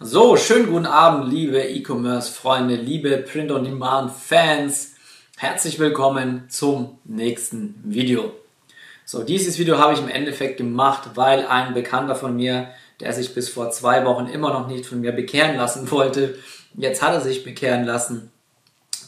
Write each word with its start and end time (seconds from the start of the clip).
So, 0.00 0.36
schönen 0.36 0.70
guten 0.70 0.86
Abend, 0.86 1.28
liebe 1.28 1.60
E-Commerce-Freunde, 1.60 2.76
liebe 2.76 3.16
Print-on-Demand-Fans. 3.16 4.94
Herzlich 5.36 5.80
willkommen 5.80 6.44
zum 6.48 7.00
nächsten 7.02 7.82
Video. 7.84 8.30
So, 9.04 9.24
dieses 9.24 9.58
Video 9.58 9.78
habe 9.78 9.94
ich 9.94 9.98
im 9.98 10.08
Endeffekt 10.08 10.58
gemacht, 10.58 11.10
weil 11.16 11.44
ein 11.48 11.74
Bekannter 11.74 12.14
von 12.14 12.36
mir, 12.36 12.68
der 13.00 13.12
sich 13.12 13.34
bis 13.34 13.48
vor 13.48 13.72
zwei 13.72 14.04
Wochen 14.04 14.28
immer 14.28 14.52
noch 14.52 14.68
nicht 14.68 14.86
von 14.86 15.00
mir 15.00 15.10
bekehren 15.10 15.56
lassen 15.56 15.90
wollte, 15.90 16.38
jetzt 16.74 17.02
hat 17.02 17.14
er 17.14 17.20
sich 17.20 17.42
bekehren 17.42 17.84
lassen, 17.84 18.30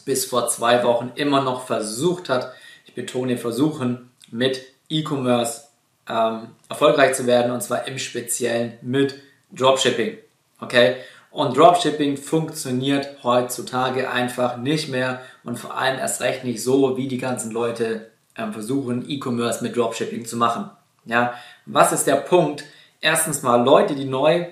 bis 0.03 0.25
vor 0.25 0.49
zwei 0.49 0.83
Wochen 0.83 1.13
immer 1.15 1.41
noch 1.41 1.65
versucht 1.65 2.27
hat, 2.27 2.51
ich 2.85 2.93
betone 2.93 3.37
versuchen, 3.37 4.11
mit 4.29 4.61
E-Commerce 4.89 5.69
ähm, 6.09 6.49
erfolgreich 6.67 7.15
zu 7.15 7.27
werden 7.27 7.53
und 7.53 7.63
zwar 7.63 7.87
im 7.87 7.97
Speziellen 7.97 8.73
mit 8.81 9.15
Dropshipping. 9.53 10.17
Okay? 10.61 10.95
Und 11.31 11.57
Dropshipping 11.57 12.17
funktioniert 12.17 13.23
heutzutage 13.23 14.09
einfach 14.09 14.57
nicht 14.57 14.89
mehr 14.89 15.21
und 15.43 15.57
vor 15.57 15.77
allem 15.77 15.97
erst 15.97 16.21
recht 16.21 16.43
nicht 16.43 16.61
so, 16.61 16.97
wie 16.97 17.07
die 17.07 17.17
ganzen 17.17 17.51
Leute 17.51 18.11
ähm, 18.37 18.53
versuchen, 18.53 19.09
E-Commerce 19.09 19.63
mit 19.63 19.75
Dropshipping 19.75 20.25
zu 20.25 20.37
machen. 20.37 20.69
Ja, 21.05 21.33
was 21.65 21.91
ist 21.91 22.05
der 22.05 22.17
Punkt? 22.17 22.65
Erstens 22.99 23.43
mal 23.43 23.63
Leute, 23.63 23.95
die 23.95 24.05
neu 24.05 24.45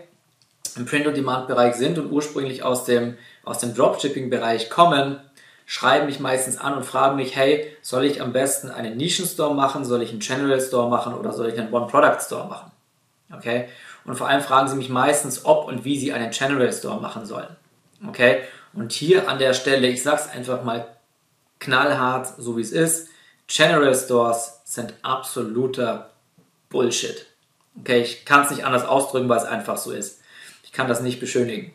im 0.76 0.86
Print-on-Demand-Bereich 0.86 1.76
sind 1.76 2.00
und 2.00 2.12
ursprünglich 2.12 2.64
aus 2.64 2.86
dem, 2.86 3.18
aus 3.44 3.60
dem 3.60 3.76
Dropshipping-Bereich 3.76 4.70
kommen, 4.70 5.20
schreiben 5.66 6.08
mich 6.08 6.20
meistens 6.20 6.58
an 6.58 6.74
und 6.74 6.86
fragen 6.86 7.18
mich, 7.18 7.36
hey, 7.36 7.76
soll 7.82 8.06
ich 8.06 8.22
am 8.22 8.34
besten 8.34 8.72
einen 8.72 8.98
Nischen-Store 8.98 9.54
machen, 9.54 9.86
soll 9.86 10.02
ich 10.02 10.12
einen 10.12 10.20
General 10.20 10.60
Store 10.60 10.90
machen 10.90 11.14
oder 11.14 11.34
soll 11.34 11.50
ich 11.50 11.60
einen 11.60 11.72
One-Product-Store 11.72 12.48
machen? 12.48 12.72
Okay? 13.34 13.70
Und 14.06 14.16
vor 14.16 14.28
allem 14.28 14.42
fragen 14.42 14.68
sie 14.68 14.76
mich 14.76 14.90
meistens, 14.90 15.46
ob 15.46 15.68
und 15.68 15.86
wie 15.86 16.00
sie 16.00 16.14
einen 16.14 16.32
General 16.32 16.72
Store 16.74 17.00
machen 17.00 17.26
sollen. 17.26 17.56
Okay? 18.08 18.42
Und 18.74 18.92
hier 18.92 19.30
an 19.30 19.40
der 19.40 19.54
Stelle, 19.54 19.88
ich 19.88 20.04
sag's 20.04 20.30
einfach 20.30 20.64
mal 20.64 20.88
knallhart, 21.60 22.34
so 22.38 22.58
wie 22.58 22.62
es 22.62 22.72
ist, 22.72 23.10
General 23.48 23.96
Stores 23.96 24.62
sind 24.64 24.94
absoluter 25.02 26.12
Bullshit. 26.70 27.26
Okay, 27.80 28.02
ich 28.02 28.26
kann 28.26 28.44
es 28.44 28.52
nicht 28.52 28.64
anders 28.64 28.86
ausdrücken, 28.86 29.30
weil 29.30 29.40
es 29.40 29.46
einfach 29.46 29.78
so 29.78 29.92
ist. 29.92 30.22
Ich 30.64 30.72
kann 30.72 30.88
das 30.88 31.02
nicht 31.02 31.20
beschönigen. 31.20 31.74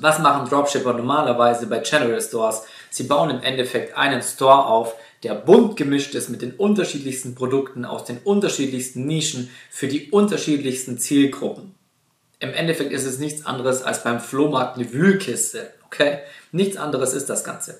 Was 0.00 0.18
machen 0.18 0.48
Dropshipper 0.48 0.92
normalerweise 0.94 1.66
bei 1.66 1.78
General 1.78 2.20
Stores? 2.20 2.64
Sie 2.90 3.04
bauen 3.04 3.30
im 3.30 3.42
Endeffekt 3.42 3.96
einen 3.96 4.22
Store 4.22 4.66
auf, 4.66 4.94
der 5.22 5.34
bunt 5.34 5.76
gemischt 5.76 6.14
ist 6.14 6.30
mit 6.30 6.42
den 6.42 6.52
unterschiedlichsten 6.52 7.34
Produkten 7.34 7.84
aus 7.84 8.04
den 8.04 8.18
unterschiedlichsten 8.18 9.06
Nischen 9.06 9.50
für 9.70 9.86
die 9.86 10.10
unterschiedlichsten 10.10 10.98
Zielgruppen. 10.98 11.74
Im 12.40 12.52
Endeffekt 12.52 12.92
ist 12.92 13.06
es 13.06 13.18
nichts 13.18 13.46
anderes 13.46 13.82
als 13.82 14.02
beim 14.02 14.18
Flohmarkt 14.18 14.76
eine 14.76 14.92
Wühlkiste. 14.92 15.72
Okay? 15.86 16.18
Nichts 16.50 16.76
anderes 16.76 17.12
ist 17.12 17.30
das 17.30 17.44
Ganze. 17.44 17.78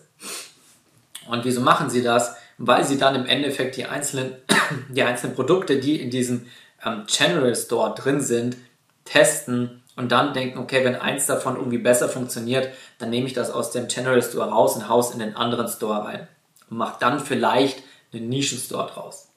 Und 1.29 1.45
wieso 1.45 1.61
machen 1.61 1.91
sie 1.91 2.03
das? 2.03 2.37
Weil 2.59 2.85
sie 2.85 2.97
dann 2.97 3.17
im 3.17 3.27
Endeffekt 3.27 3.77
die 3.77 3.87
einzelnen, 3.87 4.35
die 4.89 5.03
einzelnen 5.03 5.35
Produkte, 5.35 5.81
die 5.81 6.01
in 6.01 6.11
diesem 6.11 6.47
ähm, 6.85 7.05
General 7.09 7.57
Store 7.57 7.93
drin 7.97 8.21
sind, 8.21 8.57
testen 9.05 9.83
und 9.97 10.13
dann 10.13 10.33
denken, 10.33 10.59
okay, 10.59 10.85
wenn 10.85 10.95
eins 10.95 11.27
davon 11.27 11.57
irgendwie 11.57 11.79
besser 11.79 12.09
funktioniert, 12.09 12.69
dann 12.99 13.11
nehme 13.11 13.27
ich 13.27 13.33
das 13.33 13.51
aus 13.51 13.73
dem 13.73 13.89
General 13.89 14.23
Store 14.23 14.49
raus 14.49 14.77
und 14.77 14.89
haus 14.89 15.13
in 15.13 15.19
den 15.19 15.35
anderen 15.35 15.67
Store 15.67 16.05
rein 16.05 16.29
und 16.73 16.79
macht 16.79 17.03
dann 17.03 17.21
vielleicht 17.21 17.83
einen 18.13 18.31
Nischenstore 18.31 18.91
draus. 18.91 19.29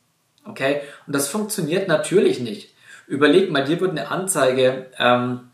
Okay? 0.45 0.81
Und 1.05 1.13
das 1.13 1.27
funktioniert 1.27 1.87
natürlich 1.87 2.39
nicht. 2.39 2.73
Überleg 3.07 3.51
mal, 3.51 3.65
dir 3.65 3.79
wird 3.81 3.91
eine 3.91 4.09
Anzeige 4.09 4.87
ähm, 4.97 5.51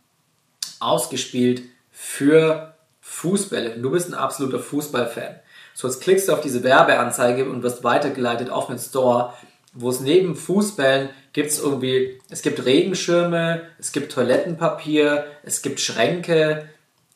ausgespielt 0.80 1.64
für 1.92 2.76
Fußbälle. 3.02 3.80
Du 3.80 3.90
bist 3.92 4.08
ein 4.08 4.14
absoluter 4.14 4.59
Fußballfan. 4.59 5.40
So, 5.74 5.88
jetzt 5.88 6.02
klickst 6.02 6.30
du 6.30 6.34
auf 6.34 6.42
diese 6.42 6.64
Werbeanzeige 6.64 7.50
und 7.50 7.64
wirst 7.64 7.84
weitergeleitet 7.84 8.52
auf 8.52 8.70
einen 8.70 8.80
Store, 8.80 9.34
wo 9.74 9.90
es 9.90 10.02
neben 10.02 10.36
Fußbällen 10.36 11.09
gibt 11.34 11.50
es 11.50 11.59
irgendwie, 11.59 12.20
es 12.30 12.41
gibt 12.41 12.64
Regenschirme, 12.66 13.64
es 13.80 13.91
gibt 13.91 14.12
Toilettenpapier, 14.12 15.25
es 15.44 15.62
gibt 15.62 15.80
Schränke, 15.80 16.70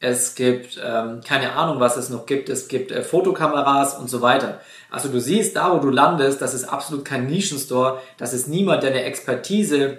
es 0.06 0.36
gibt 0.36 0.80
ähm, 0.84 1.22
keine 1.26 1.54
Ahnung, 1.54 1.80
was 1.80 1.98
es 1.98 2.10
noch 2.10 2.28
gibt, 2.28 2.50
es 2.50 2.68
gibt 2.68 2.92
äh, 2.92 3.02
Fotokameras 3.02 3.98
und 3.98 4.08
so 4.08 4.22
weiter. 4.22 4.62
Also 4.92 5.10
du 5.10 5.20
siehst, 5.20 5.56
da 5.56 5.74
wo 5.74 5.80
du 5.80 5.90
landest, 5.90 6.42
das 6.42 6.54
ist 6.54 6.66
absolut 6.66 7.04
kein 7.04 7.26
Nischenstore, 7.26 8.00
das 8.18 8.34
ist 8.34 8.48
niemand, 8.48 8.84
der 8.84 8.92
eine 8.92 9.04
Expertise 9.04 9.98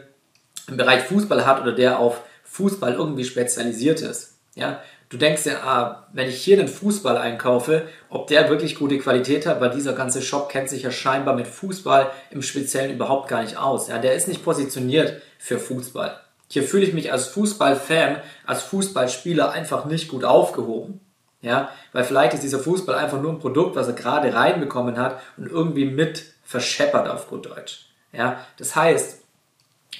im 0.69 0.77
Bereich 0.77 1.03
Fußball 1.03 1.45
hat 1.45 1.61
oder 1.61 1.73
der 1.73 1.99
auf 1.99 2.21
Fußball 2.45 2.95
irgendwie 2.95 3.25
spezialisiert 3.25 4.01
ist. 4.01 4.35
Ja, 4.55 4.81
du 5.09 5.17
denkst 5.17 5.45
ja, 5.45 5.59
ah, 5.65 6.07
wenn 6.13 6.29
ich 6.29 6.41
hier 6.41 6.57
den 6.57 6.69
Fußball 6.69 7.19
einkaufe, 7.19 7.89
ob 8.09 8.29
der 8.29 8.49
wirklich 8.49 8.77
gute 8.77 8.99
Qualität 8.99 9.45
hat, 9.45 9.61
weil 9.61 9.71
dieser 9.71 9.93
ganze 9.93 10.23
Shop 10.23 10.49
kennt 10.49 10.69
sich 10.69 10.85
ja 10.85 10.93
scheinbar 10.93 11.35
mit 11.35 11.49
Fußball 11.49 12.11
im 12.31 12.43
Speziellen 12.43 12.95
überhaupt 12.95 13.29
gar 13.29 13.43
nicht 13.43 13.57
aus. 13.57 13.89
Ja, 13.89 13.99
der 13.99 14.15
ist 14.15 14.29
nicht 14.29 14.45
positioniert 14.45 15.21
für 15.39 15.59
Fußball. 15.59 16.21
Hier 16.49 16.63
fühle 16.63 16.85
ich 16.85 16.95
mich 16.95 17.13
als 17.13 17.27
Fußballfan, 17.27 18.21
als 18.47 18.63
Fußballspieler 18.63 19.51
einfach 19.51 19.85
nicht 19.85 20.09
gut 20.09 20.25
aufgehoben. 20.25 21.01
Ja, 21.43 21.71
weil 21.93 22.05
vielleicht 22.05 22.35
ist 22.35 22.43
dieser 22.43 22.59
Fußball 22.59 22.97
einfach 22.97 23.21
nur 23.21 23.33
ein 23.33 23.39
Produkt, 23.39 23.77
was 23.77 23.87
er 23.87 23.93
gerade 23.93 24.35
reinbekommen 24.35 24.99
hat 24.99 25.21
und 25.37 25.49
irgendwie 25.49 25.85
mit 25.85 26.25
verscheppert 26.45 27.09
auf 27.09 27.29
gut 27.29 27.47
Deutsch. 27.47 27.87
Ja, 28.13 28.45
das 28.57 28.75
heißt, 28.75 29.23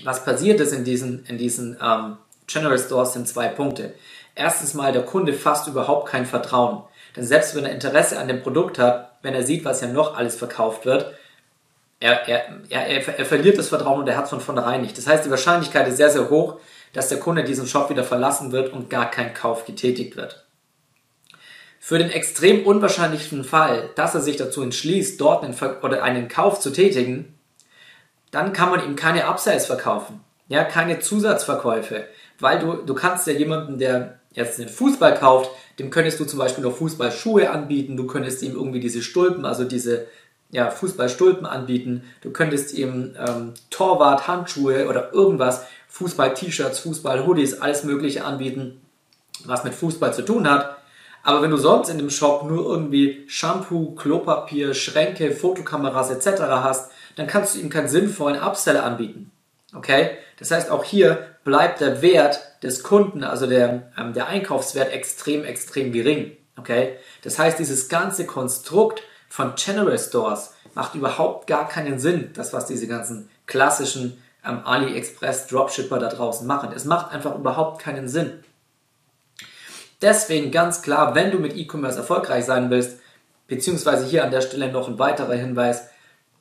was 0.05 0.25
passiert 0.25 0.61
ist 0.61 0.73
in 0.73 0.85
diesen, 0.85 1.25
in 1.27 1.39
diesen 1.39 1.77
ähm, 1.81 2.17
General 2.47 2.79
Stores 2.79 3.13
sind 3.13 3.29
zwei 3.29 3.49
Punkte. 3.49 3.95
Erstens 4.35 4.75
mal, 4.75 4.93
der 4.93 5.05
Kunde 5.05 5.33
fasst 5.33 5.67
überhaupt 5.67 6.09
kein 6.09 6.27
Vertrauen. 6.27 6.83
Denn 7.17 7.25
selbst 7.25 7.55
wenn 7.55 7.65
er 7.65 7.73
Interesse 7.73 8.19
an 8.19 8.29
dem 8.29 8.43
Produkt 8.43 8.79
hat, 8.79 9.19
wenn 9.23 9.35
er 9.35 9.43
sieht, 9.43 9.65
was 9.65 9.81
ja 9.81 9.89
noch 9.89 10.17
alles 10.17 10.37
verkauft 10.37 10.85
wird, 10.85 11.15
er, 12.01 12.29
er, 12.29 12.61
er, 12.69 13.19
er 13.19 13.27
verliert 13.27 13.59
das 13.59 13.69
Vertrauen 13.69 14.01
und 14.01 14.09
er 14.09 14.17
hat 14.17 14.25
es 14.25 14.31
von 14.31 14.41
vornherein 14.41 14.83
nicht. 14.83 14.99
Das 14.99 15.07
heißt, 15.07 15.25
die 15.25 15.31
Wahrscheinlichkeit 15.31 15.89
ist 15.89 15.97
sehr, 15.97 16.11
sehr 16.11 16.29
hoch, 16.29 16.61
dass 16.93 17.09
der 17.09 17.21
Kunde 17.21 17.45
diesen 17.45 17.67
Shop 17.67 17.91
wieder 17.91 18.05
verlassen 18.05 18.53
wird 18.53 18.73
und 18.73 18.91
gar 18.91 19.11
kein 19.11 19.35
Kauf 19.35 19.65
getätigt 19.65 20.17
wird. 20.17 20.47
Für 21.79 21.99
den 21.99 22.11
extrem 22.11 22.67
unwahrscheinlichen 22.67 23.45
Fall, 23.45 23.91
dass 23.95 24.15
er 24.15 24.21
sich 24.21 24.37
dazu 24.37 24.63
entschließt, 24.63 25.21
dort 25.21 25.45
einen, 25.45 25.55
oder 25.83 26.03
einen 26.03 26.29
Kauf 26.29 26.59
zu 26.61 26.71
tätigen, 26.71 27.39
dann 28.31 28.53
kann 28.53 28.71
man 28.71 28.85
ihm 28.85 28.97
keine 28.97 29.29
Upsells 29.29 29.67
verkaufen, 29.67 30.21
ja, 30.49 30.65
keine 30.65 30.99
Zusatzverkäufe, 30.99 32.07
weil 32.41 32.59
du, 32.59 32.75
du 32.75 32.95
kannst 32.95 33.27
ja 33.27 33.33
jemanden, 33.33 33.79
der 33.79 34.19
jetzt 34.33 34.59
einen 34.59 34.69
Fußball 34.69 35.15
kauft, 35.15 35.51
dem 35.79 35.91
könntest 35.91 36.19
du 36.21 36.25
zum 36.25 36.39
Beispiel 36.39 36.65
noch 36.65 36.77
Fußballschuhe 36.77 37.51
anbieten, 37.51 37.97
du 37.97 38.07
könntest 38.07 38.43
ihm 38.43 38.53
irgendwie 38.53 38.81
diese 38.81 39.01
Stulpen, 39.01 39.45
also 39.45 39.65
diese 39.65 40.07
ja, 40.51 40.71
Fußballstulpen 40.71 41.47
anbieten, 41.47 42.05
du 42.23 42.31
könntest 42.31 42.73
ihm 42.75 43.15
ähm, 43.19 43.55
Torwart, 43.71 44.29
Handschuhe 44.29 44.89
oder 44.89 45.13
irgendwas, 45.13 45.67
Fußball-T-Shirts, 45.89 46.79
Fußball-Hoodies, 46.81 47.61
alles 47.61 47.85
mögliche 47.85 48.25
anbieten, 48.25 48.81
was 49.45 49.65
mit 49.65 49.75
Fußball 49.75 50.15
zu 50.15 50.23
tun 50.23 50.49
hat. 50.49 50.77
Aber 51.23 51.43
wenn 51.43 51.51
du 51.51 51.57
sonst 51.57 51.89
in 51.89 51.99
dem 51.99 52.11
Shop 52.11 52.45
nur 52.45 52.65
irgendwie 52.65 53.25
Shampoo, 53.27 53.97
Klopapier, 53.97 54.75
Schränke, 54.75 55.33
Fotokameras 55.33 56.11
etc. 56.11 56.43
hast, 56.43 56.93
dann 57.17 57.27
kannst 57.27 57.55
du 57.55 57.59
ihm 57.59 57.69
keinen 57.69 57.89
sinnvollen 57.89 58.41
Upsell 58.41 58.77
anbieten. 58.77 59.33
Okay? 59.75 60.11
Das 60.39 60.51
heißt, 60.51 60.71
auch 60.71 60.85
hier 60.85 61.27
bleibt 61.45 61.81
der 61.81 62.03
Wert 62.03 62.41
des 62.63 62.83
Kunden, 62.83 63.25
also 63.25 63.47
der, 63.47 63.91
ähm, 63.99 64.13
der 64.13 64.29
Einkaufswert 64.29 64.93
extrem, 64.93 65.45
extrem 65.45 65.93
gering. 65.93 66.37
Okay? 66.59 66.97
Das 67.23 67.39
heißt, 67.39 67.59
dieses 67.59 67.89
ganze 67.89 68.27
Konstrukt 68.27 69.03
von 69.29 69.55
General 69.57 69.99
Stores 69.99 70.55
macht 70.75 70.95
überhaupt 70.95 71.47
gar 71.47 71.69
keinen 71.69 71.99
Sinn, 71.99 72.31
das 72.35 72.53
was 72.53 72.67
diese 72.67 72.87
ganzen 72.87 73.29
klassischen 73.47 74.23
ähm, 74.45 74.61
AliExpress 74.65 75.47
Dropshipper 75.49 75.99
da 75.99 76.09
draußen 76.09 76.47
machen. 76.47 76.71
Es 76.75 76.85
macht 76.85 77.13
einfach 77.13 77.35
überhaupt 77.35 77.81
keinen 77.81 78.09
Sinn. 78.09 78.45
Deswegen 80.03 80.51
ganz 80.51 80.83
klar, 80.83 81.15
wenn 81.15 81.31
du 81.31 81.39
mit 81.39 81.57
E-Commerce 81.57 81.99
erfolgreich 81.99 82.45
sein 82.45 82.71
willst, 82.71 82.99
beziehungsweise 83.49 84.05
hier 84.05 84.25
an 84.25 84.31
der 84.31 84.43
Stelle 84.43 84.71
noch 84.71 84.89
ein 84.89 84.99
weiterer 84.99 85.35
Hinweis, 85.35 85.89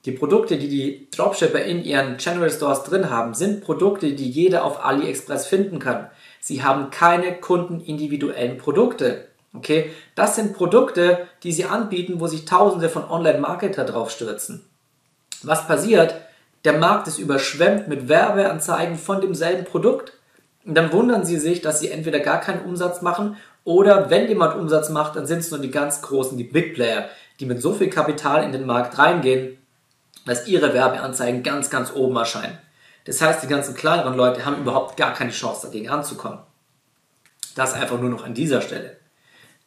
die 0.06 0.12
Produkte, 0.12 0.58
die 0.58 0.70
die 0.70 1.08
Dropshipper 1.10 1.62
in 1.64 1.84
ihren 1.84 2.18
General 2.18 2.52
Stores 2.52 2.84
drin 2.84 3.10
haben, 3.10 3.34
sind 3.34 3.64
Produkte, 3.64 4.14
die 4.14 4.30
jeder 4.30 4.64
auf 4.64 4.86
AliExpress 4.86 5.48
finden 5.48 5.80
kann. 5.80 6.10
Sie 6.40 6.62
haben 6.62 6.92
keine 6.92 7.34
kundenindividuellen 7.40 8.60
Produkte. 8.60 9.30
Okay, 9.58 9.92
das 10.16 10.36
sind 10.36 10.54
Produkte, 10.54 11.28
die 11.44 11.52
sie 11.52 11.66
anbieten, 11.66 12.20
wo 12.20 12.28
sich 12.28 12.46
Tausende 12.46 12.90
von 12.90 13.10
Online-Marketer 13.10 13.86
drauf 13.86 14.12
stürzen. 14.12 14.66
Was 15.44 15.68
passiert? 15.68 16.16
Der 16.66 16.78
Markt 16.78 17.08
ist 17.08 17.20
überschwemmt 17.20 17.88
mit 17.88 18.10
Werbeanzeigen 18.10 18.98
von 18.98 19.22
demselben 19.22 19.66
Produkt. 19.66 20.14
Und 20.66 20.76
dann 20.76 20.92
wundern 20.92 21.26
sie 21.26 21.38
sich, 21.38 21.62
dass 21.62 21.80
sie 21.80 21.92
entweder 21.92 22.20
gar 22.20 22.42
keinen 22.42 22.66
Umsatz 22.66 23.02
machen 23.02 23.38
oder 23.64 24.10
wenn 24.10 24.28
jemand 24.28 24.56
Umsatz 24.56 24.90
macht, 24.90 25.16
dann 25.16 25.26
sind 25.26 25.40
es 25.40 25.52
nur 25.52 25.60
die 25.60 25.72
ganz 25.72 26.02
großen, 26.02 26.38
die 26.38 26.44
Big 26.44 26.76
Player, 26.76 27.10
die 27.40 27.46
mit 27.46 27.62
so 27.62 27.74
viel 27.74 27.90
Kapital 27.90 28.44
in 28.44 28.52
den 28.52 28.66
Markt 28.66 28.98
reingehen, 28.98 29.58
dass 30.26 30.48
ihre 30.48 30.74
Werbeanzeigen 30.74 31.44
ganz, 31.44 31.70
ganz 31.70 31.92
oben 31.94 32.16
erscheinen. 32.16 32.58
Das 33.06 33.22
heißt, 33.22 33.44
die 33.44 33.48
ganzen 33.48 33.76
kleineren 33.76 34.16
Leute 34.16 34.46
haben 34.46 34.62
überhaupt 34.62 34.98
gar 34.98 35.14
keine 35.14 35.32
Chance 35.32 35.68
dagegen 35.68 35.90
anzukommen. 35.90 36.40
Das 37.56 37.74
einfach 37.74 38.00
nur 38.00 38.10
noch 38.10 38.24
an 38.24 38.34
dieser 38.34 38.62
Stelle. 38.62 38.98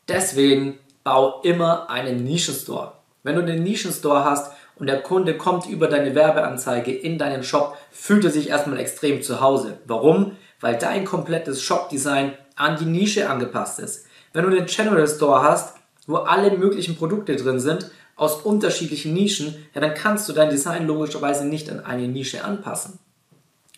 Deswegen 0.09 0.79
bau 1.05 1.41
immer 1.43 1.91
einen 1.91 2.25
Nischenstore. 2.25 2.93
Wenn 3.23 3.37
du 3.37 3.43
einen 3.43 3.63
Nischenstore 3.63 4.25
hast 4.25 4.53
und 4.77 4.87
der 4.87 5.03
Kunde 5.03 5.37
kommt 5.37 5.67
über 5.67 5.89
deine 5.89 6.15
Werbeanzeige 6.15 6.93
in 6.93 7.19
deinen 7.19 7.43
Shop, 7.43 7.77
fühlt 7.91 8.25
er 8.25 8.31
sich 8.31 8.49
erstmal 8.49 8.79
extrem 8.79 9.23
zu 9.23 9.41
Hause. 9.41 9.79
Warum? 9.87 10.37
Weil 10.61 10.79
dein 10.79 11.05
komplettes 11.05 11.63
Shop-Design 11.63 12.33
an 12.57 12.77
die 12.79 12.87
Nische 12.87 13.29
angepasst 13.29 13.79
ist. 13.81 14.07
Wenn 14.33 14.45
du 14.45 14.57
einen 14.57 14.67
General 14.67 15.07
Store 15.07 15.43
hast, 15.43 15.77
wo 16.07 16.17
alle 16.17 16.57
möglichen 16.57 16.97
Produkte 16.97 17.37
drin 17.37 17.61
sind, 17.61 17.91
aus 18.17 18.43
unterschiedlichen 18.43 19.15
Nischen, 19.15 19.67
ja, 19.75 19.81
dann 19.81 19.95
kannst 19.95 20.29
du 20.29 20.33
dein 20.33 20.51
Design 20.51 20.87
logischerweise 20.87 21.47
nicht 21.47 21.71
an 21.71 21.85
eine 21.85 22.09
Nische 22.09 22.45
anpassen. 22.45 22.99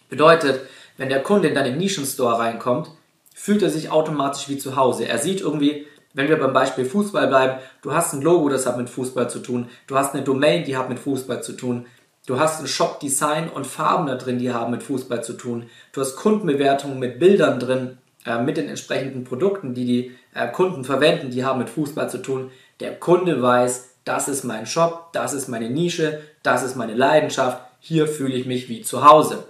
Bedeutet, 0.08 0.60
wenn 0.96 1.08
der 1.08 1.22
Kunde 1.22 1.48
in 1.48 1.54
deinen 1.54 1.76
Nischenstore 1.76 2.38
reinkommt, 2.38 2.90
fühlt 3.34 3.62
er 3.62 3.70
sich 3.70 3.90
automatisch 3.90 4.48
wie 4.48 4.58
zu 4.58 4.76
Hause. 4.76 5.06
Er 5.06 5.18
sieht 5.18 5.40
irgendwie, 5.40 5.86
wenn 6.14 6.28
wir 6.28 6.38
beim 6.38 6.52
Beispiel 6.52 6.84
Fußball 6.84 7.28
bleiben, 7.28 7.60
du 7.82 7.92
hast 7.92 8.12
ein 8.12 8.22
Logo, 8.22 8.48
das 8.48 8.66
hat 8.66 8.76
mit 8.76 8.90
Fußball 8.90 9.30
zu 9.30 9.40
tun, 9.40 9.68
du 9.86 9.96
hast 9.96 10.14
eine 10.14 10.24
Domain, 10.24 10.64
die 10.64 10.76
hat 10.76 10.88
mit 10.88 10.98
Fußball 10.98 11.42
zu 11.42 11.52
tun, 11.52 11.86
du 12.26 12.38
hast 12.38 12.60
ein 12.60 12.66
Shop-Design 12.66 13.48
und 13.48 13.66
Farben 13.66 14.06
da 14.06 14.16
drin, 14.16 14.38
die 14.38 14.52
haben 14.52 14.72
mit 14.72 14.82
Fußball 14.82 15.22
zu 15.22 15.34
tun, 15.34 15.66
du 15.92 16.00
hast 16.00 16.16
Kundenbewertungen 16.16 16.98
mit 16.98 17.18
Bildern 17.18 17.60
drin, 17.60 17.98
äh, 18.26 18.42
mit 18.42 18.56
den 18.56 18.68
entsprechenden 18.68 19.24
Produkten, 19.24 19.74
die 19.74 19.84
die 19.84 20.16
äh, 20.34 20.48
Kunden 20.48 20.84
verwenden, 20.84 21.30
die 21.30 21.44
haben 21.44 21.58
mit 21.58 21.70
Fußball 21.70 22.10
zu 22.10 22.18
tun. 22.18 22.50
Der 22.80 22.98
Kunde 22.98 23.40
weiß, 23.40 23.90
das 24.04 24.28
ist 24.28 24.44
mein 24.44 24.66
Shop, 24.66 25.12
das 25.12 25.32
ist 25.32 25.48
meine 25.48 25.70
Nische, 25.70 26.20
das 26.42 26.62
ist 26.62 26.76
meine 26.76 26.94
Leidenschaft, 26.94 27.62
hier 27.80 28.06
fühle 28.06 28.34
ich 28.34 28.46
mich 28.46 28.68
wie 28.68 28.82
zu 28.82 29.04
Hause. 29.04 29.44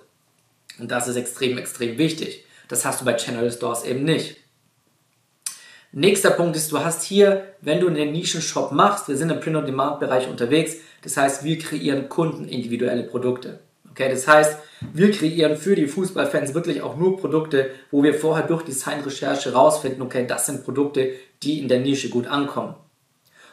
Und 0.78 0.90
das 0.90 1.08
ist 1.08 1.16
extrem, 1.16 1.58
extrem 1.58 1.98
wichtig. 1.98 2.44
Das 2.68 2.84
hast 2.84 3.00
du 3.00 3.04
bei 3.04 3.14
Channel 3.14 3.50
Stores 3.50 3.84
eben 3.84 4.04
nicht. 4.04 4.36
Nächster 5.92 6.30
Punkt 6.30 6.54
ist, 6.54 6.70
du 6.70 6.78
hast 6.78 7.02
hier, 7.02 7.42
wenn 7.62 7.80
du 7.80 7.88
einen 7.88 8.12
Nischenshop 8.12 8.70
machst, 8.70 9.08
wir 9.08 9.16
sind 9.16 9.30
im 9.30 9.40
Print-on-Demand-Bereich 9.40 10.28
unterwegs, 10.28 10.76
das 11.02 11.16
heißt, 11.16 11.42
wir 11.42 11.58
kreieren 11.58 12.08
kundenindividuelle 12.08 13.02
Produkte. 13.02 13.58
Okay, 13.90 14.08
das 14.08 14.28
heißt, 14.28 14.56
wir 14.92 15.10
kreieren 15.10 15.56
für 15.56 15.74
die 15.74 15.88
Fußballfans 15.88 16.54
wirklich 16.54 16.82
auch 16.82 16.96
nur 16.96 17.18
Produkte, 17.18 17.70
wo 17.90 18.04
wir 18.04 18.14
vorher 18.14 18.46
durch 18.46 18.62
Designrecherche 18.62 19.52
rausfinden, 19.52 20.00
okay, 20.02 20.26
das 20.28 20.46
sind 20.46 20.64
Produkte, 20.64 21.10
die 21.42 21.58
in 21.58 21.66
der 21.66 21.80
Nische 21.80 22.08
gut 22.08 22.28
ankommen. 22.28 22.76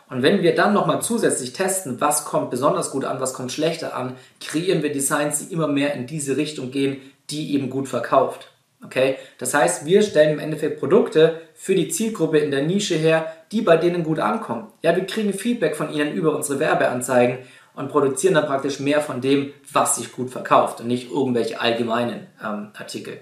Und 0.08 0.22
wenn 0.22 0.44
wir 0.44 0.54
dann 0.54 0.76
nochmal 0.76 1.02
zusätzlich 1.02 1.54
testen, 1.54 2.00
was 2.00 2.24
kommt 2.24 2.52
besonders 2.52 2.92
gut 2.92 3.04
an, 3.04 3.20
was 3.20 3.34
kommt 3.34 3.52
schlechter 3.52 3.96
an, 3.96 4.16
kreieren 4.40 4.84
wir 4.84 4.92
Designs, 4.92 5.40
die 5.40 5.52
immer 5.52 5.68
mehr 5.68 5.96
in 5.96 6.06
diese 6.06 6.38
Richtung 6.38 6.70
gehen, 6.70 7.02
die 7.32 7.56
eben 7.56 7.72
gut 7.72 7.88
verkauft. 7.88 8.52
Okay? 8.84 9.18
Das 9.38 9.54
heißt, 9.54 9.86
wir 9.86 10.02
stellen 10.02 10.34
im 10.34 10.40
Endeffekt 10.40 10.80
Produkte 10.80 11.42
für 11.56 11.76
die 11.76 11.90
Zielgruppe 11.90 12.38
in 12.40 12.52
der 12.52 12.64
Nische 12.64 12.96
her, 12.96 13.34
die 13.52 13.62
bei 13.62 13.78
denen 13.78 14.04
gut 14.04 14.20
ankommen. 14.20 14.68
Ja, 14.84 14.96
wir 14.96 15.06
kriegen 15.06 15.34
Feedback 15.34 15.76
von 15.76 15.92
ihnen 15.92 16.14
über 16.14 16.36
unsere 16.36 16.60
Werbeanzeigen 16.60 17.40
und 17.76 17.90
produzieren 17.90 18.34
dann 18.34 18.46
praktisch 18.46 18.80
mehr 18.80 19.02
von 19.02 19.22
dem, 19.22 19.54
was 19.72 19.96
sich 19.96 20.12
gut 20.12 20.30
verkauft 20.30 20.82
und 20.82 20.88
nicht 20.88 21.12
irgendwelche 21.12 21.60
allgemeinen 21.60 22.28
ähm, 22.44 22.70
Artikel. 22.78 23.20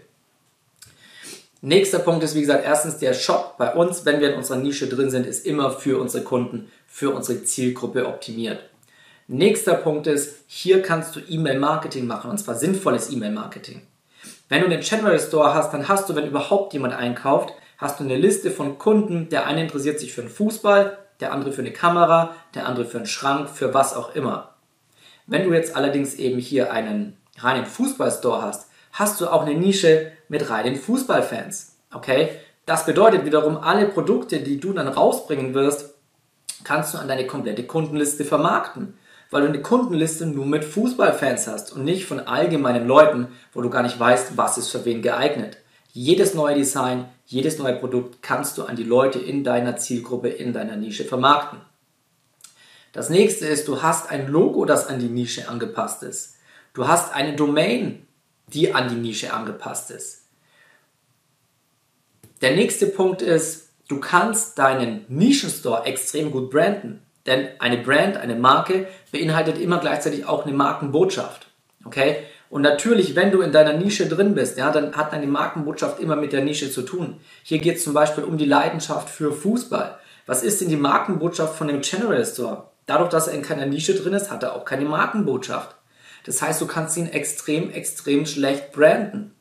Nächster 1.62 2.00
Punkt 2.00 2.24
ist, 2.24 2.36
wie 2.36 2.42
gesagt, 2.42 2.64
erstens 2.64 2.98
der 2.98 3.14
Shop 3.14 3.58
bei 3.58 3.74
uns, 3.74 4.06
wenn 4.06 4.20
wir 4.20 4.30
in 4.30 4.38
unserer 4.38 4.58
Nische 4.58 4.88
drin 4.88 5.10
sind, 5.10 5.26
ist 5.26 5.46
immer 5.46 5.72
für 5.72 6.00
unsere 6.00 6.24
Kunden, 6.24 6.72
für 6.88 7.10
unsere 7.10 7.44
Zielgruppe 7.44 8.06
optimiert. 8.08 8.60
Nächster 9.28 9.74
Punkt 9.74 10.06
ist, 10.06 10.44
hier 10.46 10.84
kannst 10.84 11.16
du 11.16 11.20
E-Mail-Marketing 11.20 12.06
machen 12.06 12.30
und 12.30 12.38
zwar 12.38 12.56
sinnvolles 12.56 13.10
E-Mail-Marketing. 13.10 13.82
Wenn 14.48 14.62
du 14.62 14.68
einen 14.68 14.82
General 14.82 15.20
Store 15.20 15.54
hast, 15.54 15.74
dann 15.74 15.88
hast 15.88 16.08
du, 16.08 16.16
wenn 16.16 16.28
überhaupt 16.28 16.74
jemand 16.74 16.94
einkauft, 16.94 17.54
hast 17.78 18.00
du 18.00 18.04
eine 18.04 18.16
Liste 18.16 18.52
von 18.52 18.78
Kunden. 18.78 19.30
Der 19.30 19.48
eine 19.48 19.62
interessiert 19.62 20.00
sich 20.00 20.14
für 20.14 20.22
einen 20.22 20.30
Fußball, 20.30 20.98
der 21.20 21.32
andere 21.32 21.52
für 21.52 21.62
eine 21.62 21.74
Kamera, 21.74 22.36
der 22.54 22.68
andere 22.68 22.86
für 22.86 22.98
einen 22.98 23.08
Schrank, 23.08 23.50
für 23.50 23.74
was 23.74 23.96
auch 23.96 24.16
immer. 24.16 24.56
Wenn 25.26 25.44
du 25.44 25.54
jetzt 25.54 25.76
allerdings 25.76 26.14
eben 26.16 26.38
hier 26.38 26.72
einen 26.72 27.18
reinen 27.40 27.66
Fußballstore 27.66 28.44
hast, 28.44 28.70
hast 28.92 29.20
du 29.20 29.28
auch 29.28 29.42
eine 29.46 29.56
Nische 29.56 30.12
mit 30.30 30.50
reinen 30.50 30.76
Fußballfans. 30.76 31.78
Okay? 31.92 32.30
Das 32.68 32.86
bedeutet 32.86 33.26
wiederum, 33.26 33.58
alle 33.58 33.88
Produkte, 33.88 34.40
die 34.42 34.60
du 34.60 34.74
dann 34.74 34.88
rausbringen 34.88 35.54
wirst, 35.56 35.96
kannst 36.64 36.94
du 36.94 37.00
an 37.00 37.08
deine 37.08 37.26
komplette 37.26 37.64
Kundenliste 37.64 38.26
vermarkten 38.26 38.96
weil 39.32 39.42
du 39.42 39.50
eine 39.50 39.62
Kundenliste 39.62 40.26
nur 40.26 40.46
mit 40.46 40.64
Fußballfans 40.64 41.48
hast 41.48 41.74
und 41.74 41.84
nicht 41.84 42.06
von 42.06 42.20
allgemeinen 42.20 42.88
Leuten, 42.88 43.28
wo 43.54 43.62
du 43.62 43.70
gar 43.70 43.84
nicht 43.84 44.00
weißt, 44.00 44.38
was 44.38 44.58
ist 44.58 44.70
für 44.70 44.86
wen 44.86 45.02
geeignet. 45.02 45.58
Jedes 45.92 46.34
neue 46.34 46.56
Design, 46.56 47.06
jedes 47.26 47.58
neue 47.58 47.76
Produkt 47.76 48.22
kannst 48.22 48.58
du 48.58 48.64
an 48.64 48.76
die 48.76 48.84
Leute 48.84 49.20
in 49.20 49.44
deiner 49.44 49.78
Zielgruppe, 49.78 50.30
in 50.30 50.54
deiner 50.54 50.76
Nische 50.76 51.06
vermarkten. 51.06 51.60
Das 52.92 53.10
nächste 53.10 53.46
ist, 53.46 53.68
du 53.68 53.82
hast 53.82 54.10
ein 54.10 54.28
Logo, 54.28 54.66
das 54.66 54.88
an 54.88 55.00
die 55.00 55.10
Nische 55.10 55.50
angepasst 55.50 56.04
ist. 56.04 56.36
Du 56.74 56.88
hast 56.88 57.14
eine 57.14 57.36
Domain, 57.36 58.06
die 58.48 58.74
an 58.74 58.90
die 58.90 58.96
Nische 58.96 59.34
angepasst 59.34 59.92
ist. 59.92 60.24
Der 62.42 62.56
nächste 62.56 62.88
Punkt 62.88 63.22
ist, 63.22 63.70
du 63.88 64.00
kannst 64.00 64.58
deinen 64.60 65.06
Nischenstore 65.08 65.86
extrem 65.86 66.32
gut 66.32 66.52
branden. 66.52 67.05
Denn 67.26 67.48
eine 67.60 67.78
Brand, 67.78 68.18
eine 68.18 68.36
Marke 68.36 68.88
beinhaltet 69.12 69.58
immer 69.58 69.80
gleichzeitig 69.80 70.26
auch 70.26 70.46
eine 70.46 70.56
Markenbotschaft. 70.56 71.48
Okay? 71.86 72.18
Und 72.50 72.62
natürlich, 72.62 73.16
wenn 73.16 73.32
du 73.32 73.42
in 73.42 73.52
deiner 73.52 73.74
Nische 73.74 74.08
drin 74.08 74.36
bist, 74.36 74.58
ja, 74.58 74.72
dann 74.72 74.96
hat 74.96 75.14
deine 75.14 75.28
Markenbotschaft 75.28 76.00
immer 76.00 76.16
mit 76.16 76.32
der 76.32 76.44
Nische 76.44 76.72
zu 76.72 76.84
tun. 76.84 77.20
Hier 77.44 77.58
geht 77.58 77.78
es 77.78 77.84
zum 77.84 77.94
Beispiel 77.94 78.24
um 78.24 78.38
die 78.38 78.46
Leidenschaft 78.46 79.10
für 79.10 79.34
Fußball. 79.34 79.98
Was 80.26 80.44
ist 80.44 80.62
denn 80.62 80.70
die 80.70 80.78
Markenbotschaft 80.78 81.56
von 81.56 81.68
dem 81.68 81.82
General 81.82 82.26
Store? 82.26 82.70
Dadurch, 82.86 83.10
dass 83.10 83.28
er 83.28 83.34
in 83.34 83.42
keiner 83.42 83.66
Nische 83.66 83.96
drin 83.96 84.14
ist, 84.14 84.32
hat 84.32 84.44
er 84.44 84.56
auch 84.56 84.64
keine 84.64 84.86
Markenbotschaft. 84.86 85.76
Das 86.26 86.42
heißt, 86.42 86.62
du 86.62 86.68
kannst 86.68 86.98
ihn 86.98 87.08
extrem, 87.08 87.72
extrem 87.72 88.26
schlecht 88.26 88.72
branden. 88.72 89.36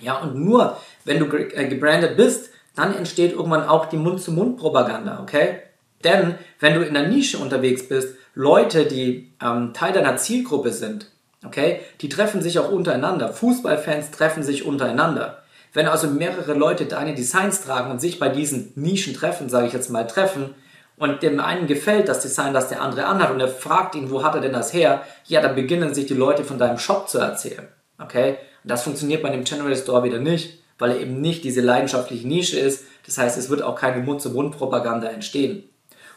Ja, 0.00 0.18
und 0.18 0.36
nur 0.36 0.76
wenn 1.04 1.18
du 1.18 1.26
äh, 1.36 1.68
gebrandet 1.68 2.16
bist, 2.16 2.50
dann 2.76 2.94
entsteht 2.94 3.32
irgendwann 3.32 3.68
auch 3.68 3.86
die 3.86 3.96
Mund-zu-Mund-Propaganda, 3.96 5.20
okay? 5.20 5.62
Denn 6.04 6.34
wenn 6.60 6.74
du 6.74 6.82
in 6.82 6.94
der 6.94 7.08
Nische 7.08 7.38
unterwegs 7.38 7.88
bist, 7.88 8.16
Leute, 8.34 8.86
die 8.86 9.32
ähm, 9.42 9.72
Teil 9.74 9.92
deiner 9.92 10.16
Zielgruppe 10.16 10.72
sind, 10.72 11.10
okay, 11.44 11.80
die 12.00 12.08
treffen 12.08 12.42
sich 12.42 12.58
auch 12.58 12.70
untereinander. 12.70 13.32
Fußballfans 13.32 14.10
treffen 14.12 14.42
sich 14.42 14.64
untereinander. 14.64 15.42
Wenn 15.72 15.88
also 15.88 16.08
mehrere 16.08 16.54
Leute 16.54 16.86
deine 16.86 17.14
Designs 17.14 17.62
tragen 17.62 17.90
und 17.90 18.00
sich 18.00 18.18
bei 18.18 18.28
diesen 18.28 18.72
Nischen 18.74 19.14
treffen, 19.14 19.48
sage 19.48 19.66
ich 19.66 19.72
jetzt 19.72 19.90
mal 19.90 20.06
treffen, 20.06 20.54
und 20.96 21.22
dem 21.22 21.38
einen 21.38 21.68
gefällt 21.68 22.08
das 22.08 22.20
Design, 22.20 22.52
das 22.52 22.68
der 22.68 22.82
andere 22.82 23.06
anhat, 23.06 23.30
und 23.30 23.40
er 23.40 23.48
fragt 23.48 23.94
ihn, 23.94 24.10
wo 24.10 24.24
hat 24.24 24.34
er 24.34 24.40
denn 24.40 24.52
das 24.52 24.72
her? 24.72 25.02
Ja, 25.26 25.40
dann 25.40 25.54
beginnen 25.54 25.94
sich 25.94 26.06
die 26.06 26.14
Leute 26.14 26.42
von 26.44 26.58
deinem 26.58 26.78
Shop 26.78 27.08
zu 27.08 27.18
erzählen. 27.18 27.68
Okay? 28.02 28.36
Und 28.64 28.70
das 28.70 28.82
funktioniert 28.82 29.22
bei 29.22 29.30
dem 29.30 29.44
General 29.44 29.76
Store 29.76 30.02
wieder 30.02 30.18
nicht, 30.18 30.58
weil 30.78 30.90
er 30.90 31.00
eben 31.00 31.20
nicht 31.20 31.44
diese 31.44 31.60
leidenschaftliche 31.60 32.26
Nische 32.26 32.58
ist. 32.58 32.84
Das 33.06 33.16
heißt, 33.16 33.38
es 33.38 33.48
wird 33.48 33.62
auch 33.62 33.76
keine 33.76 34.02
Mund-zu-Mund-Propaganda 34.02 35.08
entstehen. 35.08 35.68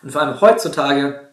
Und 0.02 0.12
vor 0.12 0.22
allem 0.22 0.40
heutzutage 0.42 1.28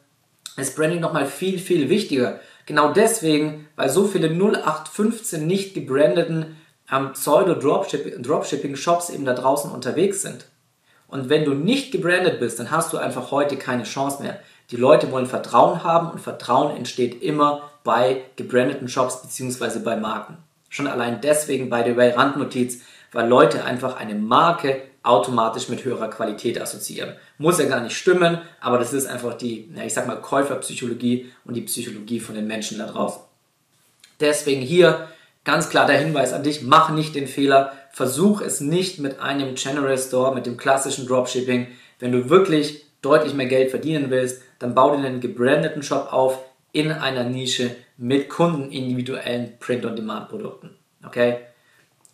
ist 0.57 0.77
Branding 0.77 1.01
nochmal 1.01 1.27
viel, 1.27 1.59
viel 1.59 1.89
wichtiger. 1.89 2.41
Genau 2.67 2.93
deswegen, 2.93 3.69
weil 3.77 3.89
so 3.89 4.07
viele 4.07 4.29
0815 4.29 5.47
nicht 5.47 5.75
gebrandeten 5.75 6.57
ähm, 6.93 7.13
Pseudo-Dropshipping-Shops 7.13 9.11
eben 9.11 9.25
da 9.25 9.35
draußen 9.35 9.71
unterwegs 9.71 10.23
sind. 10.23 10.47
Und 11.07 11.29
wenn 11.31 11.45
du 11.45 11.55
nicht 11.55 11.93
gebrandet 11.93 12.41
bist, 12.41 12.59
dann 12.59 12.71
hast 12.71 12.93
du 12.93 12.99
einfach 12.99 13.31
heute 13.31 13.57
keine 13.57 13.85
Chance 13.85 14.23
mehr. 14.23 14.39
Die 14.71 14.77
Leute 14.77 15.11
wollen 15.11 15.25
Vertrauen 15.27 15.83
haben 15.83 16.11
und 16.11 16.21
Vertrauen 16.21 16.77
entsteht 16.77 17.23
immer 17.23 17.71
bei 17.85 18.23
gebrandeten 18.37 18.89
Shops 18.89 19.23
bzw. 19.23 19.79
bei 19.79 19.97
Marken. 19.97 20.37
Schon 20.69 20.87
allein 20.87 21.23
deswegen, 21.23 21.71
by 21.71 21.83
the 21.87 21.97
way, 21.97 22.11
Randnotiz, 22.11 22.83
weil 23.13 23.29
Leute 23.29 23.65
einfach 23.65 23.97
eine 23.97 24.15
Marke 24.15 24.83
automatisch 25.03 25.69
mit 25.69 25.85
höherer 25.85 26.11
Qualität 26.11 26.61
assoziieren. 26.61 27.15
Muss 27.39 27.59
ja 27.59 27.67
gar 27.67 27.81
nicht 27.81 27.97
stimmen, 27.97 28.39
aber 28.61 28.79
das 28.79 28.93
ist 28.93 29.07
einfach 29.07 29.35
die, 29.35 29.71
ich 29.85 29.95
sag 29.95 30.07
mal, 30.07 30.21
Käuferpsychologie 30.21 31.31
und 31.45 31.55
die 31.55 31.63
Psychologie 31.63 32.21
von 32.21 32.35
den 32.35 32.47
Menschen 32.47 32.79
da 32.79 32.87
draußen. 32.87 33.23
Deswegen 34.21 34.61
hier 34.61 35.09
ganz 35.45 35.71
klar 35.71 35.87
der 35.87 35.99
Hinweis 35.99 36.33
an 36.33 36.43
dich, 36.43 36.63
mach 36.63 36.91
nicht 36.91 37.15
den 37.15 37.27
Fehler, 37.27 37.73
versuch 37.93 38.43
es 38.43 38.61
nicht 38.61 38.99
mit 38.99 39.21
einem 39.21 39.55
General 39.55 39.97
Store, 39.97 40.35
mit 40.35 40.47
dem 40.47 40.57
klassischen 40.57 41.07
Dropshipping. 41.07 41.69
Wenn 42.01 42.13
du 42.13 42.29
wirklich 42.29 42.85
deutlich 43.01 43.35
mehr 43.35 43.47
Geld 43.47 43.71
verdienen 43.71 44.11
willst, 44.11 44.43
dann 44.59 44.75
bau 44.75 44.95
dir 44.95 45.05
einen 45.05 45.21
gebrandeten 45.21 45.83
Shop 45.83 46.13
auf 46.13 46.39
in 46.73 46.93
einer 46.93 47.25
Nische 47.25 47.75
mit 47.97 48.29
kundenindividuellen 48.29 49.59
Print-on-Demand-Produkten. 49.59 50.77
Okay? 51.07 51.39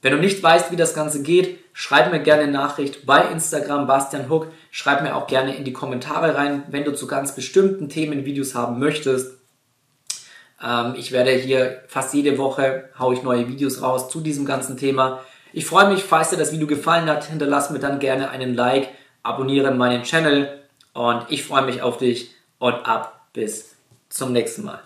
Wenn 0.04 0.12
du 0.12 0.18
nicht 0.18 0.42
weißt, 0.42 0.70
wie 0.70 0.76
das 0.76 0.92
Ganze 0.92 1.22
geht, 1.22 1.60
schreib 1.72 2.12
mir 2.12 2.20
gerne 2.20 2.42
eine 2.42 2.52
Nachricht 2.52 3.06
bei 3.06 3.22
Instagram 3.22 3.86
Bastian 3.86 4.28
Hook. 4.28 4.48
Schreib 4.70 5.00
mir 5.00 5.16
auch 5.16 5.26
gerne 5.26 5.56
in 5.56 5.64
die 5.64 5.72
Kommentare 5.72 6.34
rein, 6.34 6.62
wenn 6.68 6.84
du 6.84 6.92
zu 6.92 7.06
ganz 7.06 7.34
bestimmten 7.34 7.88
Themen 7.88 8.26
Videos 8.26 8.54
haben 8.54 8.78
möchtest. 8.78 9.38
Ähm, 10.62 10.92
ich 10.98 11.10
werde 11.10 11.30
hier 11.30 11.80
fast 11.88 12.12
jede 12.12 12.36
Woche 12.36 12.90
haue 12.98 13.14
ich 13.14 13.22
neue 13.22 13.48
Videos 13.48 13.80
raus 13.80 14.10
zu 14.10 14.20
diesem 14.20 14.44
ganzen 14.44 14.76
Thema. 14.76 15.20
Ich 15.54 15.64
freue 15.64 15.88
mich, 15.88 16.04
falls 16.04 16.28
dir 16.28 16.36
das 16.36 16.52
Video 16.52 16.66
gefallen 16.66 17.08
hat, 17.08 17.24
hinterlass 17.24 17.70
mir 17.70 17.78
dann 17.78 17.98
gerne 17.98 18.28
einen 18.28 18.52
Like, 18.52 18.90
abonniere 19.22 19.70
meinen 19.70 20.02
Channel 20.02 20.60
und 20.92 21.24
ich 21.30 21.44
freue 21.44 21.64
mich 21.64 21.80
auf 21.80 21.96
dich 21.96 22.30
und 22.58 22.74
ab 22.86 23.28
bis 23.32 23.76
zum 24.10 24.32
nächsten 24.32 24.64
Mal. 24.64 24.82